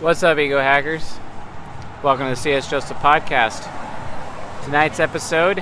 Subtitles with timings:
[0.00, 1.18] What's up, Ego Hackers?
[2.02, 3.68] Welcome to CS a Podcast.
[4.64, 5.58] Tonight's episode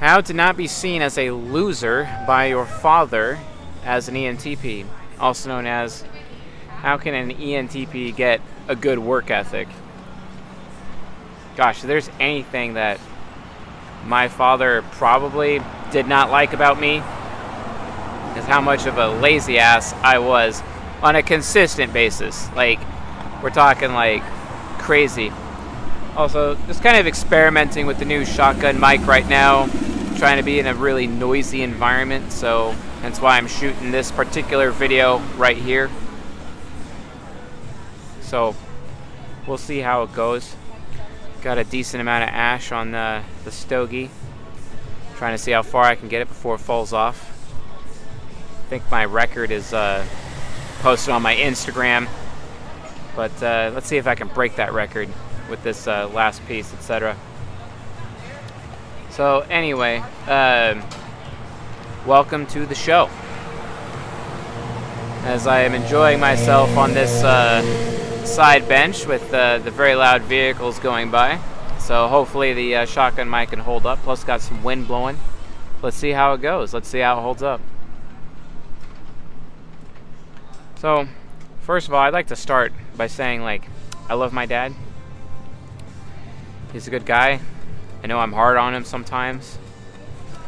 [0.00, 3.38] How to Not Be Seen as a Loser by Your Father
[3.86, 4.84] as an ENTP,
[5.18, 6.04] also known as
[6.68, 9.68] How Can an ENTP Get a Good Work Ethic?
[11.56, 12.98] Gosh, there's anything that
[14.06, 15.60] my father probably
[15.92, 16.96] did not like about me,
[18.36, 20.62] is how much of a lazy ass I was
[21.02, 22.52] on a consistent basis.
[22.54, 22.80] Like,
[23.42, 24.22] we're talking like
[24.78, 25.32] crazy.
[26.16, 29.66] Also, just kind of experimenting with the new shotgun mic right now,
[30.16, 34.70] trying to be in a really noisy environment, so that's why I'm shooting this particular
[34.70, 35.90] video right here.
[38.34, 38.56] So,
[39.46, 40.56] we'll see how it goes.
[41.42, 44.10] Got a decent amount of ash on the, the stogie.
[45.14, 47.30] Trying to see how far I can get it before it falls off.
[48.58, 50.04] I think my record is uh,
[50.80, 52.08] posted on my Instagram.
[53.14, 55.08] But uh, let's see if I can break that record
[55.48, 57.16] with this uh, last piece, etc.
[59.10, 60.82] So anyway, um
[62.04, 63.08] welcome to the show.
[65.22, 67.92] As I am enjoying myself on this uh,
[68.26, 71.38] side bench with uh, the very loud vehicles going by,
[71.78, 73.98] so hopefully the uh, shotgun mic can hold up.
[74.00, 75.18] Plus, got some wind blowing.
[75.82, 76.72] Let's see how it goes.
[76.72, 77.60] Let's see how it holds up.
[80.76, 81.06] So,
[81.62, 83.68] first of all, I'd like to start by saying, like,
[84.08, 84.74] I love my dad.
[86.72, 87.40] He's a good guy.
[88.02, 89.58] I know I'm hard on him sometimes.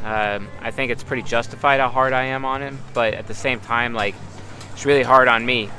[0.05, 3.35] Um, I think it's pretty justified how hard I am on him, but at the
[3.35, 4.15] same time, like,
[4.73, 5.71] it's really hard on me.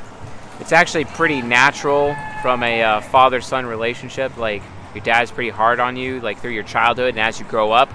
[0.59, 4.37] It's actually pretty natural from a uh, father son relationship.
[4.37, 4.63] Like,
[4.95, 7.89] your dad's pretty hard on you, like, through your childhood and as you grow up.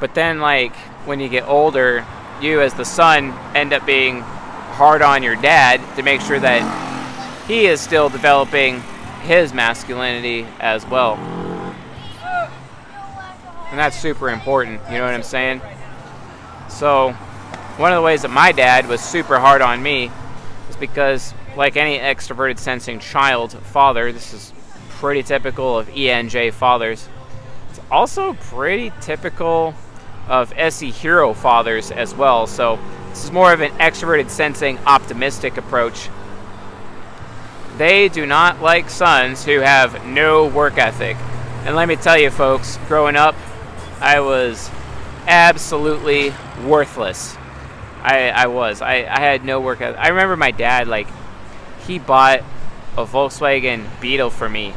[0.00, 2.06] But then, like, when you get older,
[2.40, 7.46] you as the son end up being hard on your dad to make sure that
[7.46, 8.82] he is still developing
[9.22, 11.14] his masculinity as well.
[13.70, 15.60] And that's super important, you know what I'm saying?
[16.68, 17.12] So,
[17.78, 20.10] one of the ways that my dad was super hard on me
[20.68, 24.52] is because, like any extroverted sensing child father, this is
[24.90, 27.08] pretty typical of ENJ fathers.
[27.70, 29.74] It's also pretty typical
[30.28, 32.46] of SE hero fathers as well.
[32.46, 32.78] So,
[33.10, 36.08] this is more of an extroverted sensing optimistic approach.
[37.76, 41.16] They do not like sons who have no work ethic.
[41.64, 43.34] And let me tell you, folks, growing up,
[44.00, 44.70] I was
[45.26, 46.32] absolutely
[46.66, 47.36] worthless.
[48.02, 48.82] I, I was.
[48.82, 49.98] I, I had no work ethic.
[49.98, 51.08] I remember my dad, like,
[51.86, 52.40] he bought
[52.96, 54.74] a Volkswagen Beetle for me.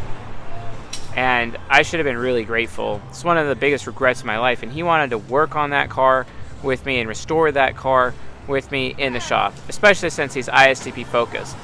[1.15, 3.01] And I should have been really grateful.
[3.09, 4.63] It's one of the biggest regrets of my life.
[4.63, 6.25] And he wanted to work on that car
[6.61, 8.13] with me and restore that car
[8.47, 11.55] with me in the shop, especially since he's ISTP focused.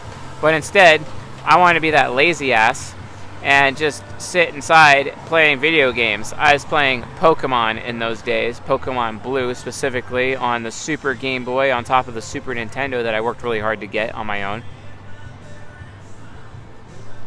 [0.41, 1.01] But instead,
[1.44, 2.96] I wanted to be that lazy ass
[3.44, 6.34] and just sit inside playing video games.
[6.34, 11.74] I was playing Pokemon in those days, Pokemon Blue specifically, on the Super Game Boy
[11.74, 14.44] on top of the Super Nintendo that I worked really hard to get on my
[14.44, 14.63] own.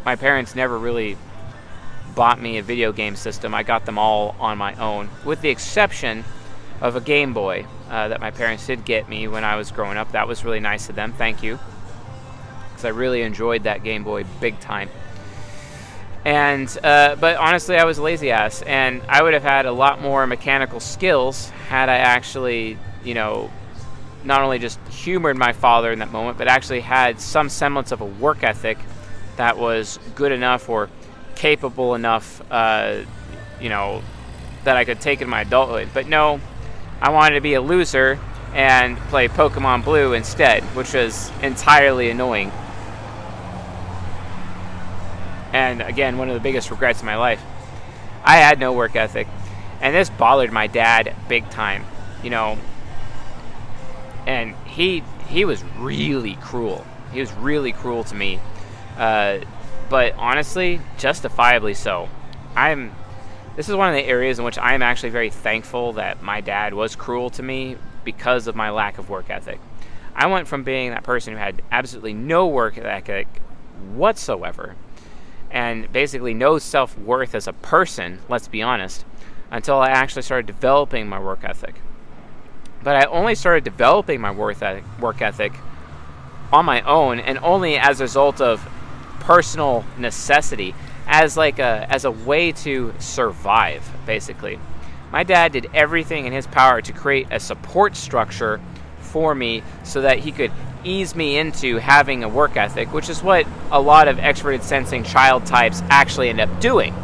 [0.05, 1.17] My parents never really
[2.15, 3.55] bought me a video game system.
[3.55, 6.25] I got them all on my own, with the exception
[6.81, 9.97] of a Game Boy uh, that my parents did get me when I was growing
[9.97, 10.13] up.
[10.13, 11.13] That was really nice of them.
[11.13, 11.59] Thank you.
[12.71, 14.91] Because I really enjoyed that Game Boy big time.
[16.25, 19.73] And, uh, but honestly, I was a lazy ass, and I would have had a
[19.73, 23.51] lot more mechanical skills had I actually, you know,
[24.25, 28.01] not only just humored my father in that moment, but actually had some semblance of
[28.01, 28.79] a work ethic
[29.37, 30.89] that was good enough or
[31.35, 33.03] capable enough, uh,
[33.61, 34.03] you know,
[34.65, 35.89] that I could take in my adulthood.
[35.93, 36.41] But no,
[37.01, 38.19] I wanted to be a loser
[38.55, 42.53] and play Pokemon Blue instead, which was entirely annoying.
[45.53, 47.43] And again, one of the biggest regrets of my life.
[48.25, 49.29] I had no work ethic.
[49.81, 51.85] And this bothered my dad big time,
[52.23, 52.59] you know.
[54.27, 56.87] And he he was really cruel.
[57.13, 58.41] He was really cruel to me.
[58.97, 59.41] Uh,
[59.89, 62.09] but honestly, justifiably so.
[62.57, 62.95] I'm
[63.57, 66.41] this is one of the areas in which I am actually very thankful that my
[66.41, 69.61] dad was cruel to me because of my lack of work ethic.
[70.17, 73.29] I went from being that person who had absolutely no work ethic
[73.95, 74.75] whatsoever
[75.53, 79.05] and basically no self worth as a person, let's be honest,
[79.51, 81.77] until I actually started developing my work ethic.
[82.83, 85.53] But I only started developing my work ethic, work ethic
[86.53, 88.69] on my own and only as a result of
[89.21, 90.75] personal necessity
[91.07, 94.59] as like a as a way to survive basically.
[95.13, 98.61] My dad did everything in his power to create a support structure
[99.01, 100.51] for me so that he could
[100.83, 105.03] ease me into having a work ethic which is what a lot of extroverted sensing
[105.05, 106.95] child types actually end up doing.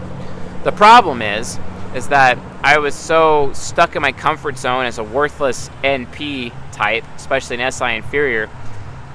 [0.65, 1.59] The problem is
[1.95, 7.05] is that I was so stuck in my comfort zone as a worthless NP type,
[7.17, 8.49] especially an SI inferior,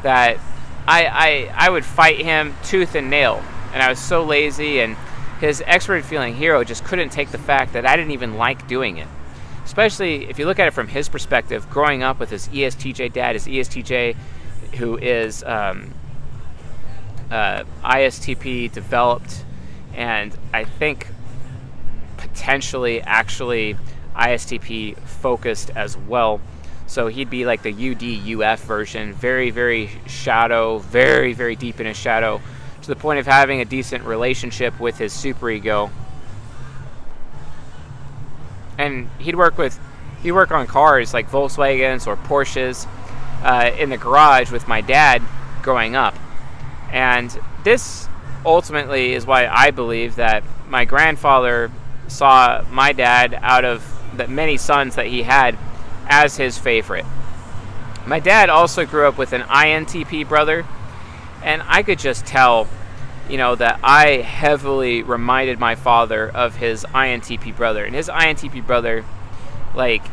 [0.03, 0.39] that
[0.87, 3.43] I, I, I would fight him tooth and nail.
[3.73, 4.95] And I was so lazy, and
[5.39, 8.97] his expert feeling hero just couldn't take the fact that I didn't even like doing
[8.97, 9.07] it.
[9.63, 13.33] Especially if you look at it from his perspective, growing up with his ESTJ dad,
[13.33, 14.15] his ESTJ,
[14.75, 15.93] who is um,
[17.31, 19.43] uh, ISTP developed,
[19.93, 21.07] and I think
[22.17, 23.77] potentially actually
[24.15, 26.39] ISTP focused as well.
[26.87, 31.97] So he'd be like the UDUF version, very, very shadow, very, very deep in his
[31.97, 32.41] shadow,
[32.81, 35.89] to the point of having a decent relationship with his superego.
[38.77, 39.79] And he'd work with,
[40.21, 42.87] he'd work on cars like Volkswagens or Porsches
[43.43, 45.21] uh, in the garage with my dad
[45.63, 46.15] growing up.
[46.91, 48.07] And this
[48.45, 51.71] ultimately is why I believe that my grandfather
[52.07, 53.83] saw my dad out of
[54.15, 55.57] the many sons that he had
[56.07, 57.05] as his favorite.
[58.05, 60.65] My dad also grew up with an INTP brother,
[61.43, 62.67] and I could just tell,
[63.29, 67.83] you know, that I heavily reminded my father of his INTP brother.
[67.83, 69.03] And his INTP brother,
[69.73, 70.03] like,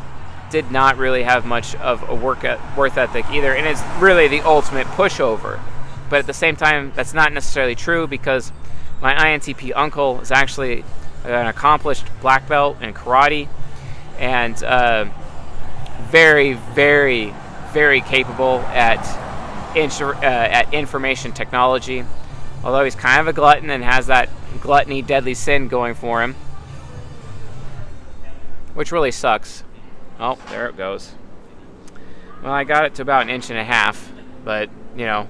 [0.49, 2.43] did not really have much of a work
[2.77, 5.59] worth ethic either, and it's really the ultimate pushover.
[6.09, 8.51] But at the same time, that's not necessarily true because
[9.01, 10.83] my INTP uncle is actually
[11.25, 13.47] an accomplished black belt in karate,
[14.19, 15.05] and uh,
[16.09, 17.33] very, very,
[17.71, 18.99] very capable at
[19.75, 22.05] uh, at information technology.
[22.63, 24.29] Although he's kind of a glutton and has that
[24.61, 26.35] gluttony, deadly sin going for him,
[28.73, 29.63] which really sucks.
[30.19, 31.13] Oh, there it goes.
[32.41, 34.11] Well, I got it to about an inch and a half,
[34.43, 35.27] but you know,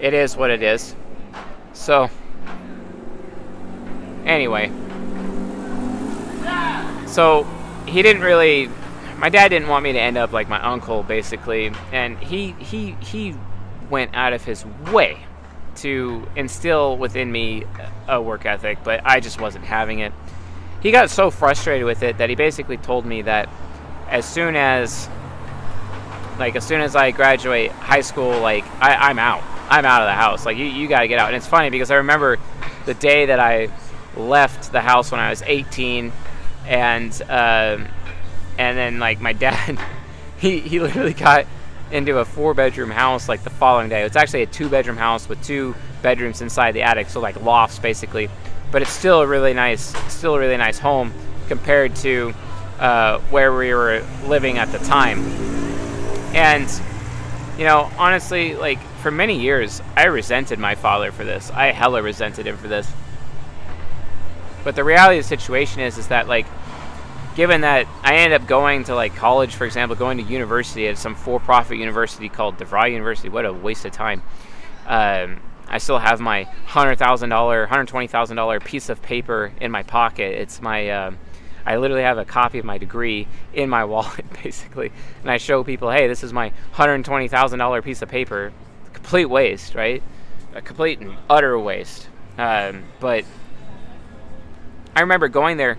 [0.00, 0.94] it is what it is.
[1.72, 2.10] So,
[4.24, 4.70] anyway.
[7.06, 7.44] So
[7.86, 8.70] he didn't really.
[9.18, 12.92] My dad didn't want me to end up like my uncle, basically, and he he
[13.00, 13.34] he
[13.90, 15.18] went out of his way
[15.76, 17.64] to instill within me
[18.06, 20.12] a work ethic, but I just wasn't having it.
[20.82, 23.48] He got so frustrated with it that he basically told me that
[24.08, 25.08] as soon as
[26.38, 29.42] like as soon as I graduate high school, like I, I'm out.
[29.68, 30.46] I'm out of the house.
[30.46, 31.28] Like you, you got to get out.
[31.28, 32.38] And it's funny because I remember
[32.86, 33.68] the day that I
[34.16, 36.12] left the house when I was 18
[36.66, 37.78] and uh,
[38.58, 39.78] and then like my dad,
[40.38, 41.46] he he literally got
[41.90, 44.02] into a four bedroom house like the following day.
[44.02, 47.78] It's actually a two bedroom house with two bedrooms inside the attic, so like lofts
[47.78, 48.28] basically.
[48.70, 51.12] But it's still a really nice, still a really nice home
[51.48, 52.34] compared to
[52.78, 55.20] uh, where we were living at the time.
[56.34, 56.68] And
[57.56, 61.50] you know, honestly, like for many years, I resented my father for this.
[61.50, 62.90] I hella resented him for this.
[64.64, 66.46] But the reality of the situation is, is that like,
[67.38, 70.98] given that I ended up going to like college, for example, going to university at
[70.98, 73.28] some for-profit university called DeVry University.
[73.28, 74.22] What a waste of time.
[74.88, 75.38] Um,
[75.68, 79.70] I still have my hundred thousand dollar, hundred twenty thousand dollar piece of paper in
[79.70, 80.40] my pocket.
[80.40, 81.16] It's my, um,
[81.64, 84.90] I literally have a copy of my degree in my wallet, basically,
[85.22, 88.52] and I show people, hey, this is my hundred twenty thousand dollar piece of paper.
[88.92, 90.02] Complete waste, right?
[90.54, 92.08] A complete and utter waste.
[92.36, 93.24] Um, but
[94.96, 95.78] I remember going there,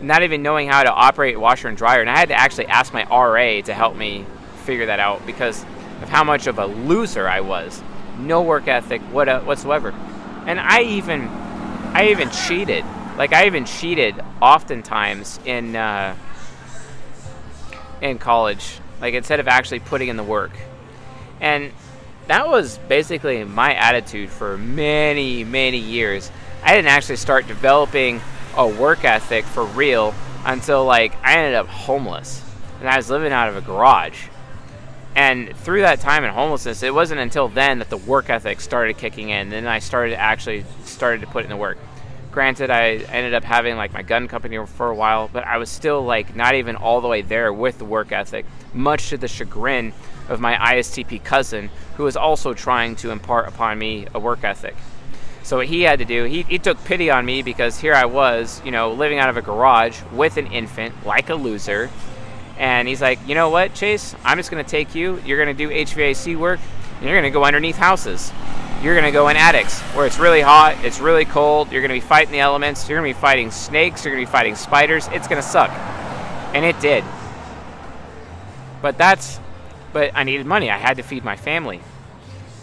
[0.00, 2.92] not even knowing how to operate washer and dryer, and I had to actually ask
[2.92, 4.26] my RA to help me
[4.64, 5.62] figure that out because
[6.02, 7.82] of how much of a loser I was.
[8.18, 9.90] No work ethic uh, whatsoever,
[10.46, 12.84] and I even, I even cheated.
[13.16, 16.16] Like I even cheated oftentimes in uh,
[18.00, 18.78] in college.
[19.00, 20.52] Like instead of actually putting in the work,
[21.40, 21.72] and
[22.26, 26.30] that was basically my attitude for many, many years.
[26.62, 28.20] I didn't actually start developing
[28.56, 32.42] a work ethic for real until like I ended up homeless
[32.80, 34.26] and I was living out of a garage.
[35.16, 38.98] And through that time in homelessness, it wasn't until then that the work ethic started
[38.98, 39.48] kicking in.
[39.48, 41.78] Then I started actually started to put in the work.
[42.32, 45.70] Granted, I ended up having like my gun company for a while, but I was
[45.70, 49.28] still like not even all the way there with the work ethic, much to the
[49.28, 49.92] chagrin
[50.28, 54.74] of my ISTP cousin, who was also trying to impart upon me a work ethic.
[55.44, 58.06] So what he had to do, he, he took pity on me because here I
[58.06, 61.90] was, you know, living out of a garage with an infant, like a loser.
[62.58, 64.14] And he's like, you know what, Chase?
[64.24, 65.20] I'm just going to take you.
[65.26, 66.60] You're going to do HVAC work,
[66.96, 68.32] and you're going to go underneath houses.
[68.82, 71.90] you're going to go in attics where it's really hot, it's really cold, you're going
[71.90, 74.32] to be fighting the elements, you're going to be fighting snakes, you're going to be
[74.32, 75.08] fighting spiders.
[75.12, 75.70] It's going to suck.
[76.54, 77.04] And it did.
[78.80, 79.40] But that's
[79.94, 80.70] but I needed money.
[80.70, 81.80] I had to feed my family.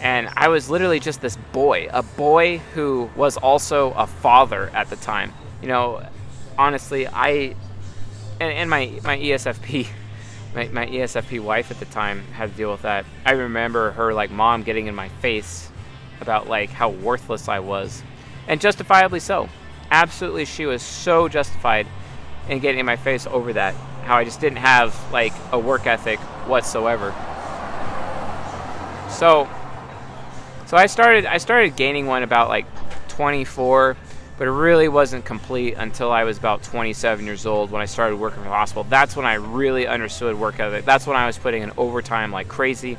[0.02, 4.90] And I was literally just this boy, a boy who was also a father at
[4.90, 5.32] the time.
[5.62, 6.04] You know,
[6.58, 7.54] honestly, I
[8.40, 9.86] and, and my my ESFP
[10.54, 13.06] my, my ESFP wife at the time had to deal with that.
[13.24, 15.70] I remember her like mom getting in my face
[16.20, 18.02] about like how worthless I was,
[18.48, 19.48] and justifiably so.
[19.90, 21.86] Absolutely, she was so justified
[22.48, 23.74] in getting in my face over that.
[24.04, 26.18] How I just didn't have like a work ethic
[26.48, 27.14] whatsoever.
[29.10, 29.48] So,
[30.72, 32.64] so I started I started gaining one about like
[33.08, 33.94] 24
[34.38, 38.16] but it really wasn't complete until I was about 27 years old when I started
[38.16, 38.84] working for the hospital.
[38.84, 40.86] That's when I really understood work ethic.
[40.86, 42.96] That's when I was putting in overtime like crazy.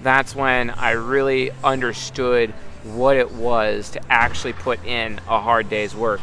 [0.00, 2.48] That's when I really understood
[2.82, 6.22] what it was to actually put in a hard day's work.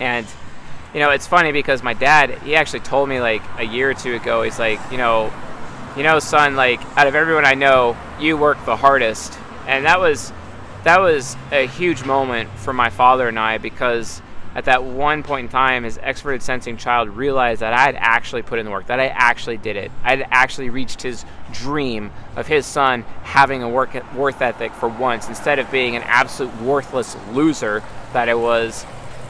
[0.00, 0.26] And
[0.94, 3.94] you know, it's funny because my dad, he actually told me like a year or
[3.94, 5.30] two ago, he's like, you know,
[5.96, 9.38] you know, son, like out of everyone I know, you work the hardest.
[9.66, 10.32] And that was
[10.84, 14.22] that was a huge moment for my father and I because
[14.54, 18.40] at that one point in time, his extroverted sensing child realized that I had actually
[18.40, 19.92] put in the work, that I actually did it.
[20.02, 24.88] I had actually reached his dream of his son having a work worth ethic for
[24.88, 27.82] once, instead of being an absolute worthless loser
[28.14, 28.86] that I was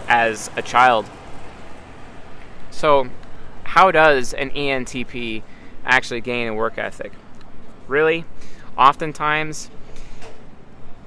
[0.06, 1.06] as a child.
[2.70, 3.08] So,
[3.64, 5.42] how does an ENTP
[5.86, 7.12] actually gain a work ethic?
[7.88, 8.24] Really,
[8.76, 9.70] oftentimes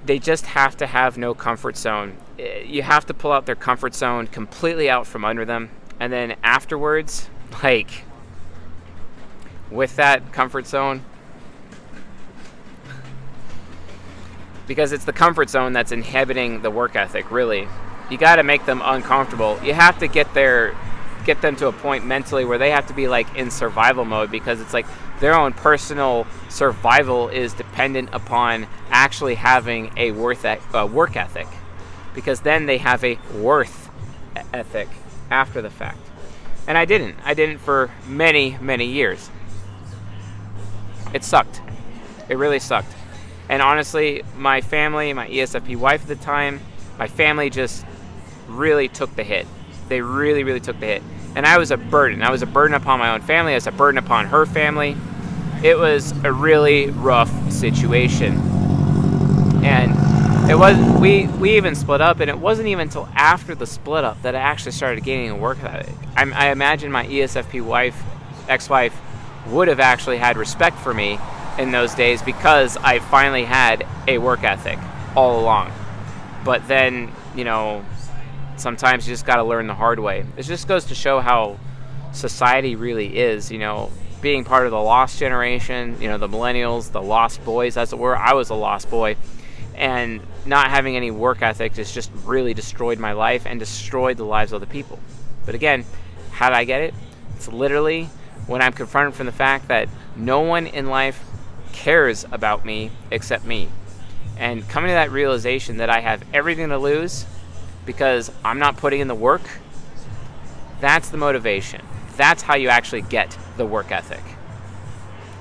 [0.06, 2.18] they just have to have no comfort zone.
[2.38, 5.70] Eh, you have to pull out their comfort zone completely out from under them.
[6.00, 7.30] And then afterwards,
[7.64, 8.06] like
[9.70, 11.04] with that comfort zone,
[14.68, 17.68] because it's the comfort zone that's inhibiting the work ethic, really.
[18.10, 19.60] You got to make them uncomfortable.
[19.64, 20.76] You have to get their
[21.30, 24.32] get them to a point mentally where they have to be like in survival mode
[24.32, 24.88] because it's like
[25.20, 31.46] their own personal survival is dependent upon actually having a worth uh, work ethic
[32.16, 33.92] because then they have a worth
[34.56, 34.88] ethic
[35.30, 36.00] after the fact.
[36.68, 37.16] And i didn't.
[37.24, 39.30] I didn't for many many years.
[41.14, 41.62] It sucked.
[42.28, 42.96] It really sucked.
[43.50, 46.60] And honestly my family my esfp wife at the time
[46.98, 47.86] my family just
[48.48, 49.46] really took the hit
[49.90, 51.04] they really really took the hit
[51.36, 52.22] and I was a burden.
[52.22, 53.54] I was a burden upon my own family.
[53.54, 54.96] I was a burden upon her family.
[55.64, 58.38] It was a really rough situation,
[59.64, 63.68] and it was we we even split up, and it wasn't even until after the
[63.68, 65.94] split up that I actually started gaining a work ethic.
[66.16, 68.02] I, I imagine my ESFP wife,
[68.48, 69.00] ex-wife,
[69.48, 71.20] would have actually had respect for me
[71.58, 74.80] in those days because I finally had a work ethic
[75.16, 75.72] all along.
[76.46, 77.84] But then, you know,
[78.60, 80.26] sometimes you just got to learn the hard way.
[80.38, 81.60] It just goes to show how
[82.12, 86.92] society really is, you know, being part of the lost generation, you know, the millennials,
[86.92, 88.18] the lost boys, as it were.
[88.18, 89.16] I was a lost boy.
[89.76, 94.26] And not having any work ethic has just really destroyed my life and destroyed the
[94.26, 95.00] lives of other people.
[95.46, 95.86] But again,
[96.32, 96.94] how did I get it?
[97.36, 98.10] It's literally
[98.48, 101.24] when I'm confronted from the fact that no one in life
[101.72, 103.70] cares about me except me.
[104.38, 107.26] And coming to that realization that I have everything to lose
[107.90, 109.42] because I'm not putting in the work,
[110.80, 111.82] that's the motivation.
[112.18, 114.22] That's how you actually get the work ethic.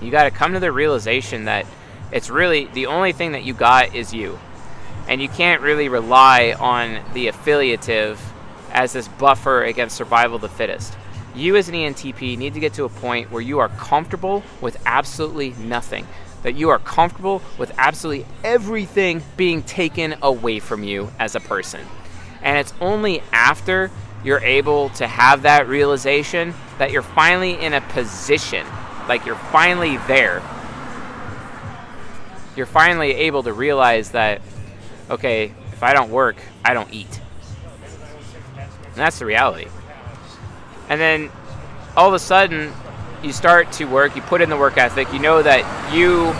[0.00, 1.66] You got to come to the realization that
[2.10, 4.38] it's really the only thing that you got is you.
[5.08, 8.18] And you can't really rely on the affiliative
[8.72, 10.96] as this buffer against survival of the fittest.
[11.34, 14.80] You, as an ENTP, need to get to a point where you are comfortable with
[14.86, 16.06] absolutely nothing.
[16.44, 21.82] That you are comfortable with absolutely everything being taken away from you as a person.
[22.42, 23.90] And it's only after
[24.24, 28.66] you're able to have that realization that you're finally in a position,
[29.08, 30.42] like you're finally there.
[32.56, 34.42] You're finally able to realize that,
[35.10, 37.20] okay, if I don't work, I don't eat.
[38.56, 39.68] And that's the reality.
[40.88, 41.30] And then
[41.96, 42.72] all of a sudden,
[43.22, 46.34] you start to work, you put in the work ethic, you know that you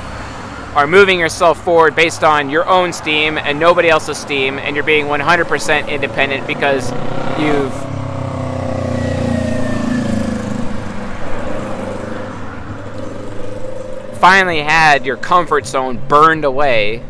[0.75, 4.84] are moving yourself forward based on your own steam and nobody else's steam, and you're
[4.84, 6.90] being 100% independent because
[7.40, 7.72] you've
[14.18, 17.02] finally had your comfort zone burned away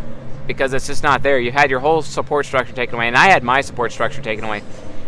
[0.46, 1.38] because it's just not there.
[1.38, 4.44] You had your whole support structure taken away, and I had my support structure taken
[4.44, 4.62] away.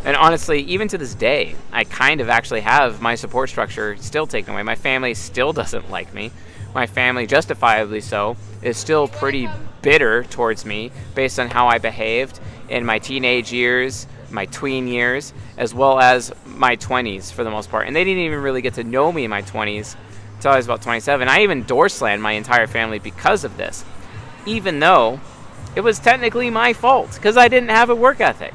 [0.04, 4.26] And honestly, even to this day, I kind of actually have my support structure still
[4.26, 4.62] taken away.
[4.62, 6.30] My family still doesn't like me
[6.75, 9.49] my family, justifiably so, is still pretty
[9.83, 15.33] bitter towards me based on how I behaved in my teenage years, my tween years,
[15.57, 17.87] as well as my 20s for the most part.
[17.87, 19.97] And they didn't even really get to know me in my 20s
[20.37, 21.29] until I was about 27.
[21.29, 23.85] I even door slammed my entire family because of this,
[24.47, 25.21] even though
[25.75, 28.55] it was technically my fault because I didn't have a work ethic.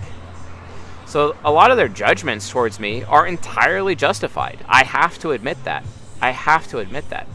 [1.05, 4.59] So a lot of their judgments towards me are entirely justified.
[4.67, 5.85] I have to admit that.
[6.21, 7.27] I have to admit that.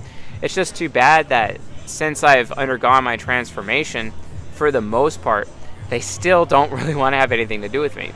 [0.42, 4.12] It's just too bad that since I've undergone my transformation,
[4.52, 5.48] for the most part,
[5.88, 8.12] they still don't really want to have anything to do with me.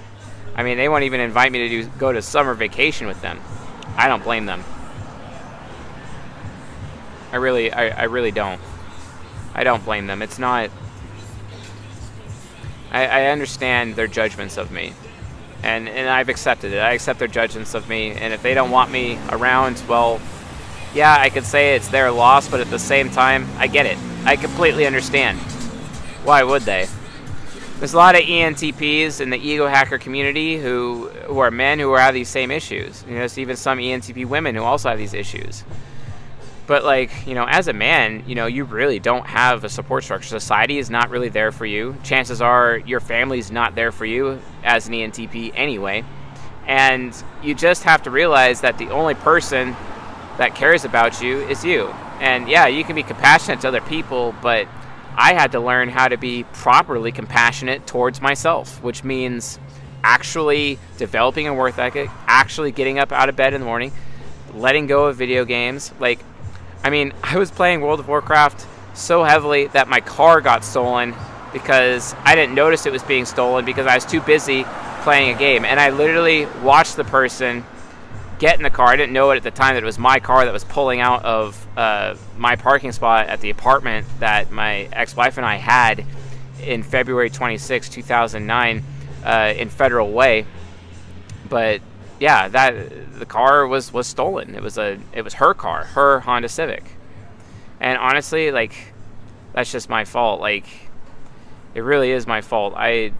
[0.55, 3.41] I mean, they won't even invite me to do, go to summer vacation with them.
[3.97, 4.65] I don't blame them.
[7.33, 8.61] I really, I, I really don't.
[9.55, 10.23] I don't blame them.
[10.23, 10.71] It's not.
[12.93, 14.93] I, I understand their judgments of me,
[15.63, 16.79] and and I've accepted it.
[16.79, 20.21] I accept their judgments of me, and if they don't want me around, well,
[20.95, 23.99] yeah, I could say it's their loss, but at the same time, I get it.
[24.25, 25.39] I completely understand.
[26.25, 26.87] Why would they?
[27.79, 31.91] There's a lot of ENTPs in the ego hacker community who who are men who
[31.93, 33.03] are have these same issues.
[33.07, 35.65] You know, there's even some ENTP women who also have these issues.
[36.67, 40.05] But like, you know, as a man, you know, you really don't have a support
[40.05, 40.29] structure.
[40.29, 41.97] Society is not really there for you.
[42.03, 46.05] Chances are your family's not there for you as an ENTP anyway.
[46.67, 49.77] And you just have to realize that the only person
[50.39, 51.87] that cares about you is you.
[52.21, 54.67] And yeah, you can be compassionate to other people, but
[55.17, 59.59] I had to learn how to be properly compassionate towards myself, which means
[60.03, 63.93] actually developing a worth ethic, actually getting up out of bed in the morning,
[64.55, 65.93] letting go of video games.
[66.01, 66.21] Like,
[66.83, 71.15] I mean, I was playing World of Warcraft so heavily that my car got stolen
[71.53, 74.65] because I didn't notice it was being stolen because I was too busy
[75.03, 75.65] playing a game.
[75.65, 77.65] And I literally watched the person
[78.39, 78.89] get in the car.
[78.89, 81.01] I didn't know it at the time that it was my car that was pulling
[81.01, 86.05] out of uh, my parking spot at the apartment that my ex-wife and I had
[86.63, 88.85] in February 26, 2009,
[89.25, 90.47] uh, in Federal Way.
[91.49, 91.81] But
[92.21, 94.55] yeah, that the car was was stolen.
[94.55, 96.85] It was a it was her car, her Honda Civic.
[97.81, 98.75] And honestly, like
[99.53, 100.41] that's just my fault.
[100.41, 100.67] Like
[101.75, 102.75] it really is my fault.
[102.77, 103.13] I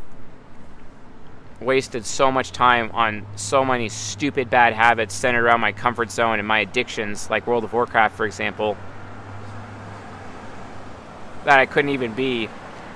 [1.61, 6.39] wasted so much time on so many stupid bad habits centered around my comfort zone
[6.39, 8.77] and my addictions, like World of Warcraft, for example,
[11.45, 12.49] that I couldn't even be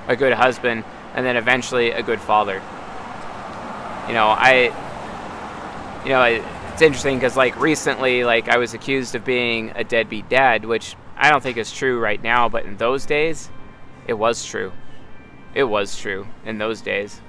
[0.07, 2.63] a good husband and then eventually a good father.
[4.09, 4.73] You know, I,
[6.05, 6.23] you know,
[6.73, 10.97] it's interesting because like recently, like I was accused of being a deadbeat dad, which
[11.17, 13.51] I don't think is true right now, but in those days,
[14.07, 14.73] it was true.
[15.55, 17.21] It was true in those days.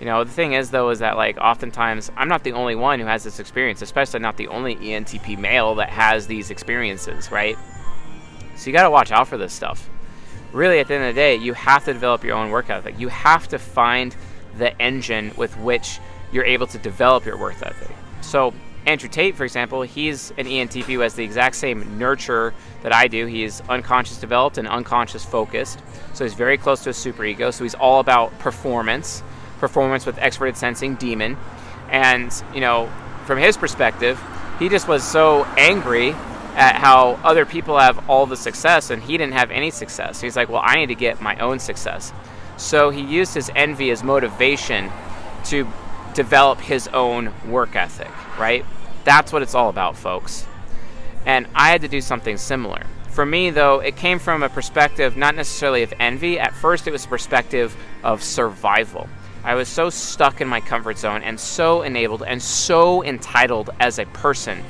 [0.00, 2.98] You know, the thing is though is that like oftentimes I'm not the only one
[2.98, 7.56] who has this experience, especially not the only ENTP male that has these experiences, right?
[8.56, 9.88] So you got to watch out for this stuff.
[10.52, 12.98] Really at the end of the day, you have to develop your own work ethic.
[12.98, 14.14] You have to find
[14.58, 15.98] the engine with which
[16.32, 17.94] you're able to develop your work ethic.
[18.20, 18.52] So
[18.86, 22.52] Andrew Tate, for example, he's an ENTP who has the exact same nurture
[22.82, 23.26] that I do.
[23.26, 25.80] He is unconscious developed and unconscious focused.
[26.14, 27.52] So he's very close to a superego.
[27.52, 29.22] So he's all about performance
[29.62, 31.36] performance with extroverted sensing demon.
[31.88, 32.90] And you know
[33.26, 34.20] from his perspective
[34.58, 36.10] he just was so angry
[36.54, 40.20] at how other people have all the success and he didn't have any success.
[40.20, 42.12] He's like well i need to get my own success.
[42.56, 44.90] So he used his envy as motivation
[45.44, 45.66] to
[46.12, 48.64] develop his own work ethic right?
[49.04, 50.44] That's what it's all about folks.
[51.24, 52.82] And i had to do something similar.
[53.10, 56.40] For me, though, it came from a perspective not necessarily of envy.
[56.40, 59.06] At first, it was a perspective of survival.
[59.44, 63.98] I was so stuck in my comfort zone and so enabled and so entitled as
[63.98, 64.62] a person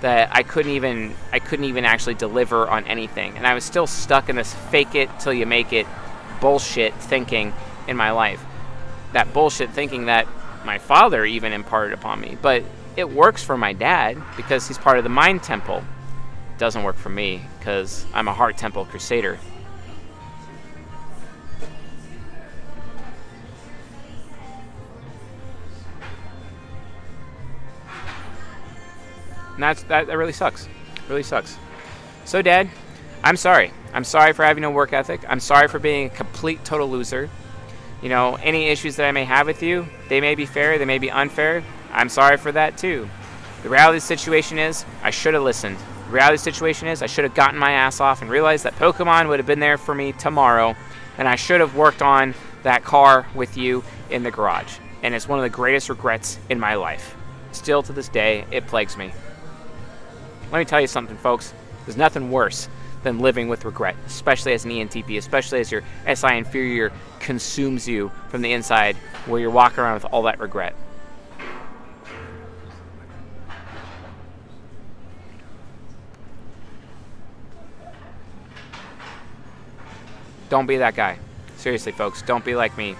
[0.00, 3.36] that I couldn't even I couldn't even actually deliver on anything.
[3.36, 5.86] And I was still stuck in this fake it till you make it
[6.40, 7.52] bullshit thinking
[7.88, 8.44] in my life.
[9.12, 10.28] That bullshit thinking that
[10.64, 12.36] my father even imparted upon me.
[12.40, 12.62] But
[12.96, 15.82] it works for my dad because he's part of the mind temple.
[16.58, 19.38] Doesn't work for me because I'm a heart temple crusader.
[29.56, 30.68] And that's that, that really sucks.
[31.08, 31.56] Really sucks.
[32.24, 32.68] So, Dad,
[33.24, 33.72] I'm sorry.
[33.92, 35.22] I'm sorry for having no work ethic.
[35.28, 37.30] I'm sorry for being a complete total loser.
[38.02, 40.84] You know, any issues that I may have with you, they may be fair, they
[40.84, 41.64] may be unfair.
[41.90, 43.08] I'm sorry for that too.
[43.62, 45.78] The reality of the situation is, I should have listened.
[46.06, 48.64] The reality of the situation is, I should have gotten my ass off and realized
[48.64, 50.76] that Pokemon would have been there for me tomorrow,
[51.16, 54.78] and I should have worked on that car with you in the garage.
[55.02, 57.16] And it's one of the greatest regrets in my life.
[57.52, 59.10] Still to this day, it plagues me.
[60.52, 61.52] Let me tell you something, folks.
[61.84, 62.68] There's nothing worse
[63.02, 65.82] than living with regret, especially as an ENTP, especially as your
[66.12, 70.74] SI inferior consumes you from the inside, where you're walking around with all that regret.
[80.48, 81.18] Don't be that guy.
[81.56, 82.94] Seriously, folks, don't be like me.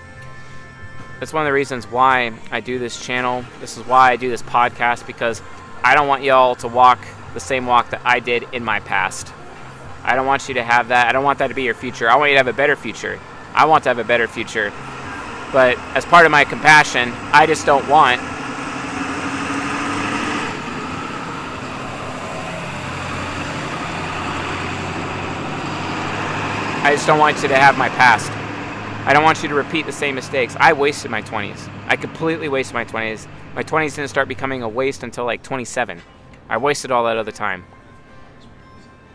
[1.20, 3.44] That's one of the reasons why I do this channel.
[3.60, 5.40] This is why I do this podcast because
[5.82, 6.98] I don't want y'all to walk
[7.36, 9.30] the same walk that I did in my past.
[10.02, 11.06] I don't want you to have that.
[11.06, 12.08] I don't want that to be your future.
[12.08, 13.20] I want you to have a better future.
[13.54, 14.72] I want to have a better future.
[15.52, 18.22] But as part of my compassion, I just don't want
[26.82, 28.30] I just don't want you to have my past.
[29.06, 30.56] I don't want you to repeat the same mistakes.
[30.58, 31.68] I wasted my 20s.
[31.86, 33.26] I completely wasted my 20s.
[33.54, 36.00] My 20s didn't start becoming a waste until like 27.
[36.48, 37.64] I wasted all that other time.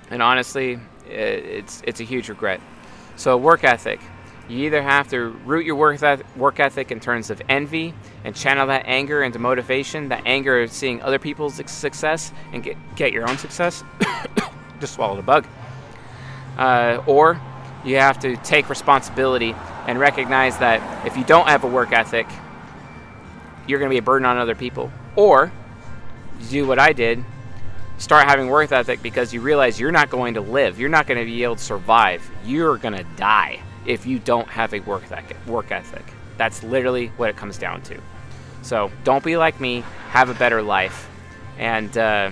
[0.10, 2.62] And honestly, it's it's a huge regret.
[3.16, 4.00] So work ethic.
[4.50, 6.02] You either have to root your work
[6.36, 7.94] work ethic in terms of envy
[8.26, 12.76] and channel that anger into motivation, that anger of seeing other people's success and get,
[12.96, 13.84] get your own success.
[14.82, 15.48] Just swallowed a bug.
[16.58, 17.40] Uh, or
[17.86, 19.56] you have to take responsibility
[19.88, 22.28] and recognize that if you don't have a work ethic,
[23.68, 24.92] you're going to be a burden on other people.
[25.16, 25.52] Or
[26.50, 27.24] do what I did
[28.02, 30.80] start having work ethic because you realize you're not going to live.
[30.80, 32.30] You're not going to be able to survive.
[32.44, 35.38] You're going to die if you don't have a work ethic.
[35.46, 36.04] Work ethic.
[36.38, 38.00] That's literally what it comes down to.
[38.64, 39.84] So don't be like me.
[40.10, 41.10] Have a better life,
[41.58, 42.32] and uh,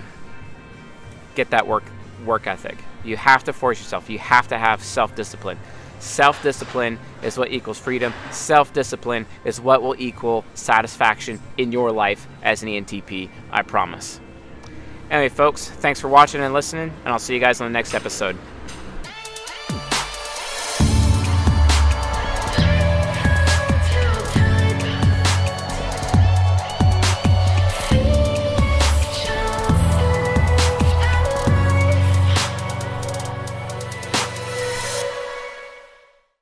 [1.35, 1.83] get that work
[2.25, 2.77] work ethic.
[3.03, 4.09] You have to force yourself.
[4.09, 5.57] You have to have self discipline.
[5.99, 8.13] Self discipline is what equals freedom.
[8.31, 14.19] Self discipline is what will equal satisfaction in your life as an ENTP, I promise.
[15.11, 17.93] Anyway, folks, thanks for watching and listening, and I'll see you guys on the next
[17.93, 18.37] episode.